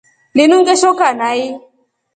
[0.37, 1.41] Linu ngeshoka nai.